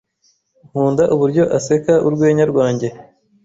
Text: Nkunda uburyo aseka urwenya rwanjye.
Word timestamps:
Nkunda 0.67 1.03
uburyo 1.15 1.43
aseka 1.57 1.93
urwenya 2.07 2.45
rwanjye. 2.51 2.87